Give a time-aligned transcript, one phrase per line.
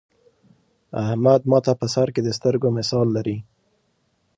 [1.03, 3.37] احمد ماته په سر کې د سترگو مثال لري.